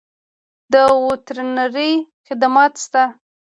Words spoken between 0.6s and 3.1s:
د وترنرۍ خدمات شته؟